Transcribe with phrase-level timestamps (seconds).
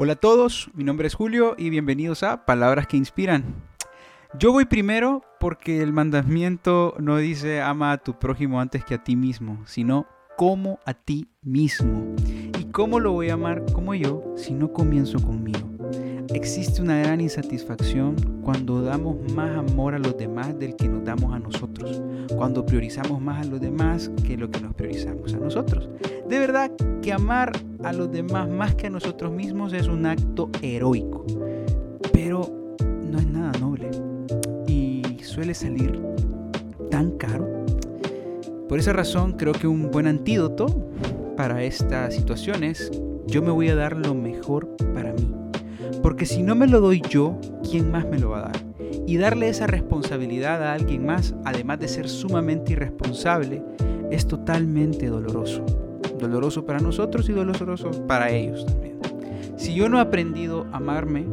[0.00, 3.56] Hola a todos, mi nombre es Julio y bienvenidos a Palabras que Inspiran.
[4.38, 9.02] Yo voy primero porque el mandamiento no dice ama a tu prójimo antes que a
[9.02, 10.06] ti mismo, sino
[10.36, 12.14] como a ti mismo.
[12.60, 15.68] ¿Y cómo lo voy a amar como yo si no comienzo conmigo?
[16.32, 21.34] Existe una gran insatisfacción cuando damos más amor a los demás del que nos damos
[21.34, 22.00] a nosotros,
[22.36, 25.88] cuando priorizamos más a los demás que lo que nos priorizamos a nosotros.
[26.28, 26.70] De verdad
[27.02, 27.50] que amar
[27.82, 31.24] a los demás más que a nosotros mismos es un acto heroico,
[32.12, 33.90] pero no es nada noble
[34.66, 36.00] y suele salir
[36.90, 37.46] tan caro.
[38.68, 40.66] Por esa razón creo que un buen antídoto
[41.36, 42.90] para estas situaciones,
[43.26, 45.32] yo me voy a dar lo mejor para mí.
[46.02, 48.56] Porque si no me lo doy yo, ¿quién más me lo va a dar?
[49.06, 53.62] Y darle esa responsabilidad a alguien más, además de ser sumamente irresponsable,
[54.10, 55.64] es totalmente doloroso
[56.18, 58.98] doloroso para nosotros y doloroso para ellos también.
[59.56, 61.26] Si yo no he aprendido a amarme,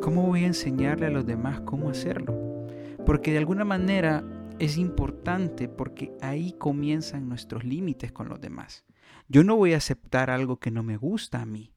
[0.00, 2.66] ¿cómo voy a enseñarle a los demás cómo hacerlo?
[3.04, 4.24] Porque de alguna manera
[4.58, 8.84] es importante porque ahí comienzan nuestros límites con los demás.
[9.28, 11.72] Yo no voy a aceptar algo que no me gusta a mí,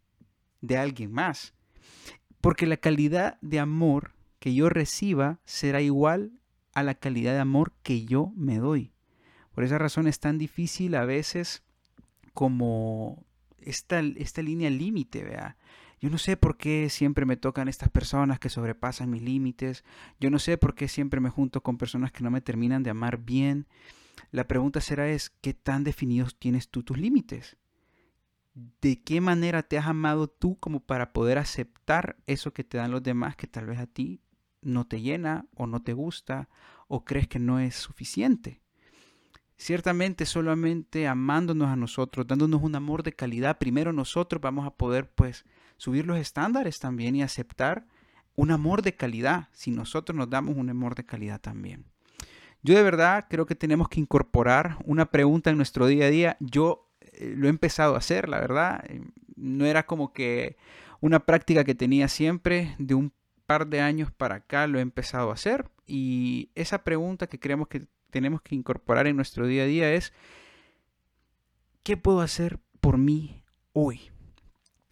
[0.62, 1.54] de alguien más,
[2.42, 6.32] porque la calidad de amor que yo reciba será igual
[6.74, 8.94] a la calidad de amor que yo me doy.
[9.54, 11.64] Por esa razón es tan difícil a veces
[12.40, 13.26] como
[13.58, 15.58] esta, esta línea límite, vea.
[16.00, 19.84] Yo no sé por qué siempre me tocan estas personas que sobrepasan mis límites.
[20.22, 22.92] Yo no sé por qué siempre me junto con personas que no me terminan de
[22.92, 23.68] amar bien.
[24.32, 27.58] La pregunta será es, ¿qué tan definidos tienes tú tus límites?
[28.54, 32.92] ¿De qué manera te has amado tú como para poder aceptar eso que te dan
[32.92, 34.22] los demás que tal vez a ti
[34.62, 36.48] no te llena o no te gusta
[36.88, 38.62] o crees que no es suficiente?
[39.60, 45.12] Ciertamente solamente amándonos a nosotros, dándonos un amor de calidad, primero nosotros vamos a poder
[45.12, 45.44] pues
[45.76, 47.86] subir los estándares también y aceptar
[48.36, 51.84] un amor de calidad, si nosotros nos damos un amor de calidad también.
[52.64, 56.38] Yo de verdad creo que tenemos que incorporar una pregunta en nuestro día a día.
[56.40, 58.82] Yo eh, lo he empezado a hacer, la verdad.
[58.88, 59.02] Eh,
[59.36, 60.56] no era como que
[61.02, 63.12] una práctica que tenía siempre, de un
[63.46, 65.70] par de años para acá lo he empezado a hacer.
[65.90, 70.14] Y esa pregunta que creemos que tenemos que incorporar en nuestro día a día es,
[71.82, 73.42] ¿qué puedo hacer por mí
[73.74, 74.12] hoy?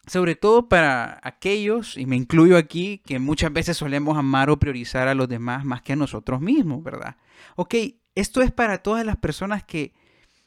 [0.08, 5.08] Sobre todo para aquellos, y me incluyo aquí, que muchas veces solemos amar o priorizar
[5.08, 7.18] a los demás más que a nosotros mismos, ¿verdad?
[7.56, 7.76] Ok,
[8.16, 9.94] esto es para todas las personas que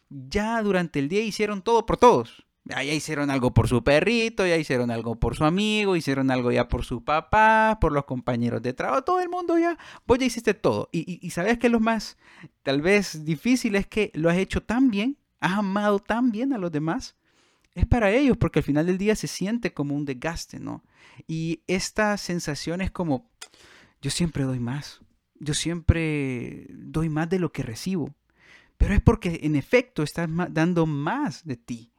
[0.09, 2.44] ya durante el día hicieron todo por todos.
[2.70, 6.69] Ya, hicieron algo por su perrito, ya hicieron algo por su amigo, hicieron algo ya
[6.69, 9.76] por su papá, por los compañeros de trabajo, todo el mundo ya,
[10.06, 10.88] vos ya hiciste todo.
[10.92, 12.16] Y, y, sabes que lo más
[12.62, 16.59] tal vez difícil es que lo has hecho tan bien, has amado tan bien a
[16.59, 17.16] los demás,
[17.75, 20.84] es para ellos, porque al final del día se siente como un desgaste, ¿no?
[21.26, 23.30] Y esta sensación es como,
[24.00, 25.00] yo siempre doy más,
[25.41, 28.14] yo siempre doy más de lo que recibo,
[28.78, 31.91] pero es porque en efecto estás dando más de ti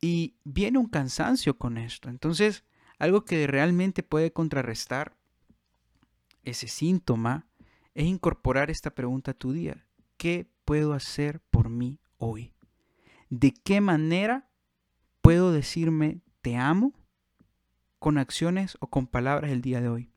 [0.00, 2.08] y viene un cansancio con esto.
[2.08, 2.64] Entonces,
[2.98, 5.16] algo que realmente puede contrarrestar
[6.44, 7.46] ese síntoma
[7.94, 9.86] es incorporar esta pregunta a tu día.
[10.16, 12.52] ¿Qué puedo hacer por mí hoy?
[13.28, 14.50] ¿De qué manera
[15.22, 16.92] puedo decirme te amo
[17.98, 20.12] con acciones o con palabras el día de hoy?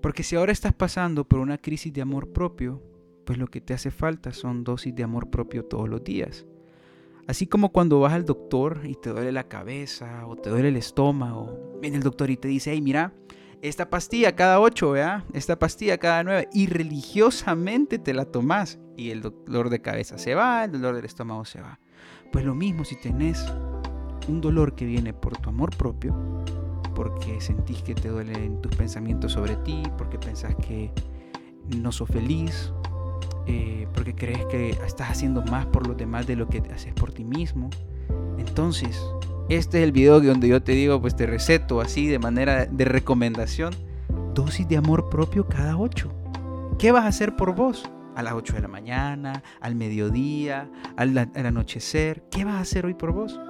[0.00, 2.82] Porque si ahora estás pasando por una crisis de amor propio,
[3.26, 6.46] pues lo que te hace falta son dosis de amor propio todos los días.
[7.28, 10.76] Así como cuando vas al doctor y te duele la cabeza o te duele el
[10.76, 13.12] estómago, viene el doctor y te dice, hey, mira,
[13.60, 15.26] esta pastilla cada ocho, ¿vea?
[15.34, 16.48] Esta pastilla cada nueve.
[16.54, 21.04] Y religiosamente te la tomas y el dolor de cabeza se va, el dolor del
[21.04, 21.78] estómago se va.
[22.32, 23.44] Pues lo mismo si tenés
[24.26, 26.16] un dolor que viene por tu amor propio,
[26.94, 30.90] porque sentís que te duelen tus pensamientos sobre ti, porque pensás que
[31.76, 32.72] no sos feliz
[33.48, 37.12] eh, porque crees que estás haciendo más por los demás de lo que haces por
[37.12, 37.70] ti mismo.
[38.36, 39.02] Entonces,
[39.48, 42.84] este es el video donde yo te digo, pues te receto así de manera de
[42.84, 43.74] recomendación,
[44.34, 46.12] dosis de amor propio cada 8.
[46.78, 47.90] ¿Qué vas a hacer por vos?
[48.14, 52.24] A las 8 de la mañana, al mediodía, al, anochecer.
[52.30, 53.40] ¿Qué vas a hacer hoy por vos?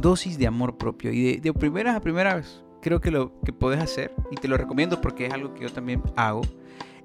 [0.00, 1.12] Dosis de amor propio.
[1.12, 4.56] Y de, de primeras a primeras, creo que lo que puedes hacer, y te lo
[4.56, 6.42] recomiendo porque es algo que yo también hago,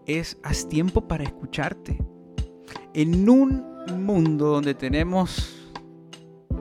[0.10, 2.04] es haz tiempo para escucharte.
[2.94, 3.64] En un
[3.96, 5.56] mundo donde tenemos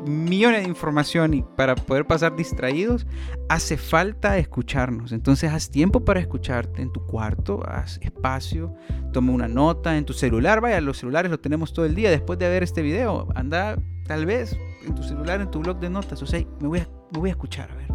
[0.05, 3.07] millones de información y para poder pasar distraídos,
[3.49, 5.13] hace falta escucharnos.
[5.13, 8.75] Entonces haz tiempo para escucharte en tu cuarto, haz espacio,
[9.13, 12.39] toma una nota en tu celular, vaya, los celulares los tenemos todo el día después
[12.39, 13.29] de ver este video.
[13.35, 16.81] Anda tal vez en tu celular, en tu blog de notas, o sea, me voy
[16.81, 17.89] a, me voy a escuchar, a ver.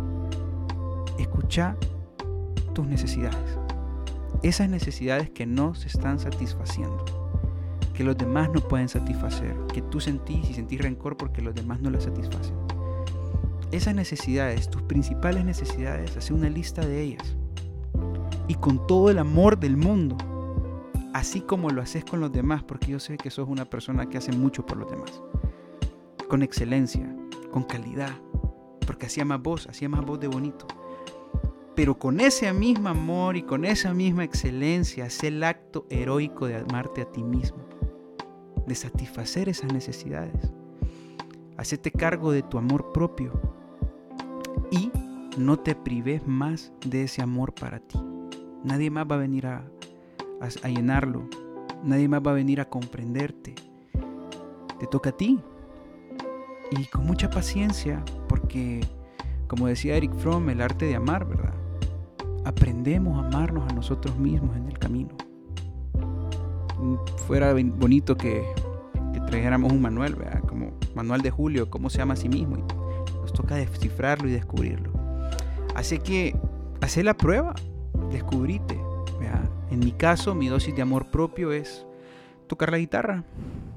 [1.20, 1.78] escucha
[2.74, 3.63] tus necesidades.
[4.44, 7.06] Esas necesidades que no se están satisfaciendo,
[7.94, 11.80] que los demás no pueden satisfacer, que tú sentís y sentís rencor porque los demás
[11.80, 12.54] no las satisfacen.
[13.72, 17.38] Esas necesidades, tus principales necesidades, hace una lista de ellas.
[18.50, 20.18] Y con todo el amor del mundo,
[21.14, 24.18] así como lo haces con los demás, porque yo sé que sos una persona que
[24.18, 25.24] hace mucho por los demás.
[26.28, 27.16] Con excelencia,
[27.50, 28.12] con calidad,
[28.86, 30.68] porque hacía más voz, hacía más voz de bonito.
[31.76, 36.58] Pero con ese mismo amor y con esa misma excelencia, haz el acto heroico de
[36.58, 37.64] amarte a ti mismo,
[38.68, 40.52] de satisfacer esas necesidades.
[41.58, 43.32] Hacete cargo de tu amor propio
[44.70, 44.92] y
[45.38, 48.00] no te prives más de ese amor para ti.
[48.64, 49.66] Nadie más va a venir a,
[50.42, 51.28] a, llenarlo.
[51.84, 53.56] Nadie más va a venir a comprenderte.
[54.80, 55.40] Te toca a ti.
[56.72, 58.82] Y con mucha paciencia, porque,
[59.48, 61.63] como decía Eric Fromm, el arte de amar, ¿verdad?
[62.46, 65.10] Aprendemos a amarnos a nosotros mismos en el camino.
[67.28, 68.44] Fuera bonito que,
[69.14, 70.42] que trajéramos un manual, ¿verdad?
[70.42, 72.58] Como manual de Julio, cómo se ama a sí mismo.
[72.58, 74.92] Y nos toca descifrarlo y descubrirlo.
[75.76, 76.36] Así que,
[76.82, 77.54] hace la prueba,
[78.12, 78.78] descubrite,
[79.74, 81.88] en mi caso, mi dosis de amor propio es
[82.46, 83.24] tocar la guitarra.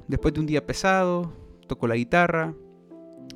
[0.09, 1.33] Después de un día pesado,
[1.67, 2.53] toco la guitarra,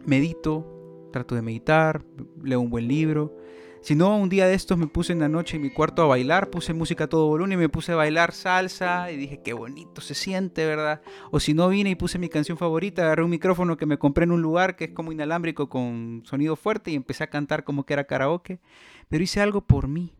[0.04, 2.04] medito, trato de meditar,
[2.42, 3.34] leo un buen libro.
[3.82, 6.06] Si no, un día de estos me puse en la noche en mi cuarto a
[6.06, 10.00] bailar, puse música todo volumen y me puse a bailar salsa y dije, qué bonito
[10.02, 11.00] se siente, ¿verdad?
[11.30, 14.24] O si no, vine y puse mi canción favorita, agarré un micrófono que me compré
[14.24, 17.84] en un lugar que es como inalámbrico con sonido fuerte y empecé a cantar como
[17.86, 18.60] que era karaoke.
[19.08, 20.12] Pero hice algo por mí,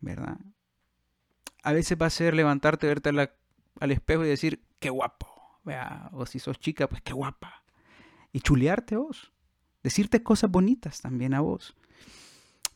[0.00, 0.38] ¿verdad?
[1.62, 5.26] a veces va a ser levantarte, verte al espejo y decir, qué guapo.
[6.12, 7.62] O si sos chica, pues qué guapa.
[8.32, 9.32] Y chulearte vos.
[9.82, 11.76] Decirte cosas bonitas también a vos.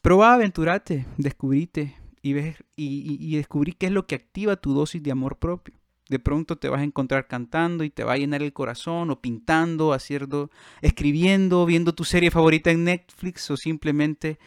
[0.05, 5.03] Probá, aventurate, descubrite y, ves, y, y descubrí qué es lo que activa tu dosis
[5.03, 5.77] de amor propio.
[6.11, 9.23] De pronto te vas a encontrar cantando y te va a llenar el corazón, o
[9.23, 10.51] pintando, haciendo,
[10.83, 14.39] escribiendo, viendo tu serie favorita en Netflix, o simplemente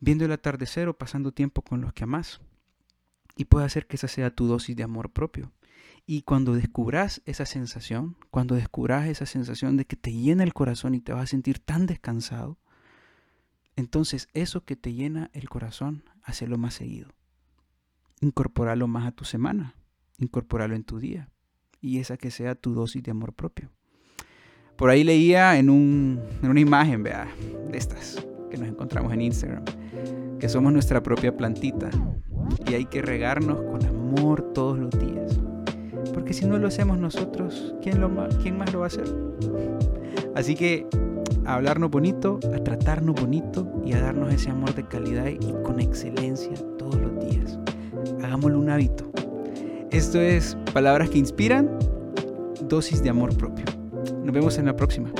[0.00, 2.42] viendo el atardecer o pasando tiempo con los que amas
[3.36, 5.50] y puede hacer que esa sea tu dosis de amor propio.
[6.04, 10.94] Y cuando descubras esa sensación, cuando descubras esa sensación de que te llena el corazón
[10.94, 12.58] y te vas a sentir tan descansado,
[13.76, 17.10] entonces eso que te llena el corazón, hazlo más seguido.
[18.20, 19.74] Incorporalo más a tu semana,
[20.18, 21.28] incorporalo en tu día
[21.80, 23.70] y esa que sea tu dosis de amor propio.
[24.76, 27.28] Por ahí leía en, un, en una imagen, vea,
[27.70, 29.64] de estas que nos encontramos en Instagram,
[30.38, 31.90] que somos nuestra propia plantita
[32.66, 35.38] y hay que regarnos con amor todos los días.
[36.16, 39.04] Porque si no lo hacemos nosotros, ¿quién, más lo va a hacer?
[40.34, 40.86] Así que
[41.44, 45.78] a hablarnos bonito, a tratarnos bonito y a darnos ese amor de calidad y con
[45.78, 47.58] excelencia todos los días.
[48.22, 49.04] Hagámoslo un hábito.
[49.90, 51.70] Esto es Palabras que Inspiran,
[52.62, 53.66] dosis de amor propio.
[54.24, 55.10] Nos vemos en la próxima.